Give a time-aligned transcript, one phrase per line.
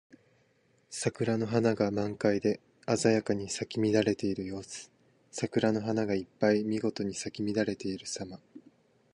[0.89, 2.59] 桜の花が満開で
[2.97, 4.89] 鮮やかに咲き乱れている様子。
[5.29, 8.39] 桜の花がいっぱいにみごとに咲き乱れているさま。